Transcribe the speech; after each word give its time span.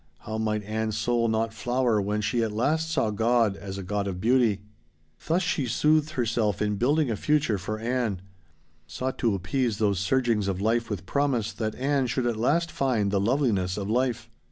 How 0.21 0.39
might 0.39 0.63
Ann's 0.63 0.97
soul 0.97 1.27
not 1.27 1.53
flower 1.53 2.01
when 2.01 2.21
she 2.21 2.41
at 2.41 2.51
last 2.51 2.89
saw 2.89 3.11
God 3.11 3.55
as 3.55 3.77
a 3.77 3.83
God 3.83 4.07
of 4.07 4.19
beauty? 4.19 4.61
Thus 5.27 5.43
she 5.43 5.67
soothed 5.67 6.13
herself 6.13 6.59
in 6.59 6.77
building 6.77 7.11
a 7.11 7.15
future 7.15 7.59
for 7.59 7.77
Ann. 7.77 8.19
Sought 8.87 9.19
to 9.19 9.35
appease 9.35 9.77
those 9.77 9.99
surgings 9.99 10.47
of 10.47 10.59
life 10.59 10.89
with 10.89 11.05
promise 11.05 11.53
that 11.53 11.75
Ann 11.75 12.07
should 12.07 12.25
at 12.25 12.35
last 12.35 12.71
find 12.71 13.11
the 13.11 13.19
loveliness 13.21 13.77
of 13.77 13.91
life. 13.91 14.27